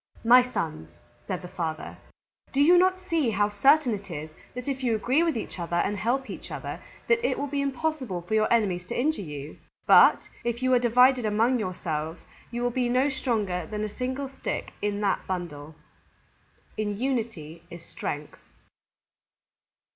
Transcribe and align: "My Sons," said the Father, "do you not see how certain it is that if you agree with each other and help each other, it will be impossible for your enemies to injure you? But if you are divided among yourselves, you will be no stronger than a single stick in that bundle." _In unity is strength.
"My 0.25 0.41
Sons," 0.41 0.89
said 1.27 1.43
the 1.43 1.47
Father, 1.47 1.99
"do 2.51 2.59
you 2.59 2.75
not 2.75 2.99
see 2.99 3.29
how 3.29 3.49
certain 3.49 3.93
it 3.93 4.09
is 4.09 4.31
that 4.55 4.67
if 4.67 4.81
you 4.83 4.95
agree 4.95 5.21
with 5.21 5.37
each 5.37 5.59
other 5.59 5.75
and 5.75 5.95
help 5.95 6.27
each 6.27 6.49
other, 6.49 6.79
it 7.07 7.37
will 7.37 7.45
be 7.45 7.61
impossible 7.61 8.23
for 8.23 8.33
your 8.33 8.51
enemies 8.51 8.83
to 8.87 8.99
injure 8.99 9.21
you? 9.21 9.59
But 9.85 10.27
if 10.43 10.63
you 10.63 10.73
are 10.73 10.79
divided 10.79 11.23
among 11.23 11.59
yourselves, 11.59 12.23
you 12.49 12.63
will 12.63 12.71
be 12.71 12.89
no 12.89 13.09
stronger 13.09 13.67
than 13.67 13.83
a 13.83 13.89
single 13.95 14.27
stick 14.27 14.73
in 14.81 15.01
that 15.01 15.27
bundle." 15.27 15.75
_In 16.79 16.97
unity 16.97 17.61
is 17.69 17.85
strength. 17.85 18.39